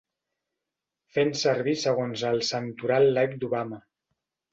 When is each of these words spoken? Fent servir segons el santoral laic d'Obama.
Fent 1.17 1.33
servir 1.41 1.75
segons 1.81 2.23
el 2.31 2.41
santoral 2.47 3.07
laic 3.19 3.37
d'Obama. 3.45 3.81